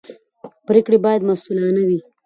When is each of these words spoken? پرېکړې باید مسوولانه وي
پرېکړې 0.67 0.97
باید 1.05 1.21
مسوولانه 1.29 1.81
وي 1.87 1.99